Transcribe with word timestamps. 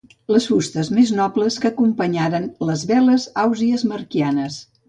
Les 0.35 0.45
fustes 0.51 0.89
més 0.99 1.11
nobles 1.19 1.59
que 1.65 1.69
acompanyaren 1.71 2.49
les 2.71 2.89
veles 2.93 3.31
ausiasmarquianes. 3.47 4.61